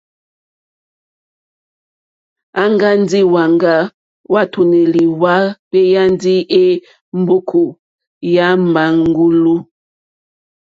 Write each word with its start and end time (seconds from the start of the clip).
Aŋga 2.63 2.89
ndi 3.01 3.19
hwaŋga 3.29 3.75
hwàtùnèlì 4.29 5.03
hwa 5.19 5.35
kpeyani 5.69 6.35
è 6.61 6.65
mbòkò 7.19 7.63
yà 8.35 8.47
màŋgulu. 8.73 9.55